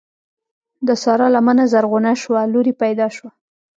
د 0.87 0.89
سارا 1.03 1.27
لمنه 1.35 1.63
زرغونه 1.71 2.11
شوه؛ 2.21 2.39
لور 2.53 2.65
يې 2.69 2.75
پیدا 2.83 3.07
شوه. 3.15 3.29